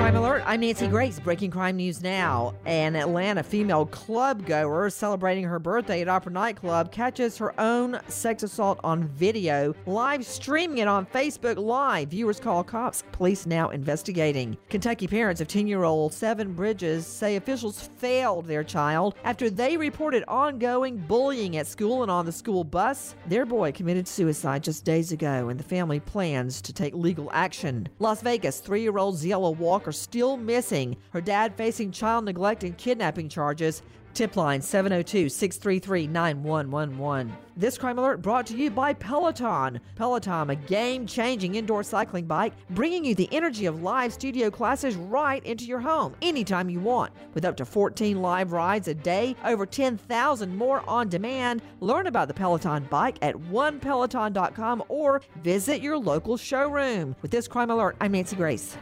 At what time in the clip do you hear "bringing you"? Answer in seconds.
42.70-43.14